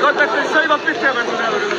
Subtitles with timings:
[0.00, 1.77] Contacten soy Baptista Personal.